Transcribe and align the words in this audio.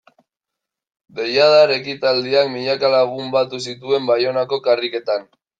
Deiadar 1.19 1.73
ekitaldiak 1.75 2.51
milaka 2.55 2.93
lagun 2.97 3.31
batu 3.39 3.63
zituen 3.69 4.11
Baionako 4.13 4.63
karriketan. 4.71 5.33